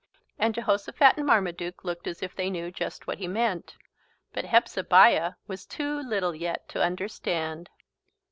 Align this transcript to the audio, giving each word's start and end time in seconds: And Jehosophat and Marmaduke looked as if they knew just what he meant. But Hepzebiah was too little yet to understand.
And 0.39 0.55
Jehosophat 0.55 1.17
and 1.17 1.27
Marmaduke 1.27 1.83
looked 1.83 2.07
as 2.07 2.23
if 2.23 2.35
they 2.35 2.49
knew 2.49 2.71
just 2.71 3.05
what 3.05 3.19
he 3.19 3.27
meant. 3.27 3.75
But 4.33 4.45
Hepzebiah 4.45 5.33
was 5.45 5.63
too 5.67 5.99
little 6.01 6.33
yet 6.33 6.67
to 6.69 6.81
understand. 6.81 7.69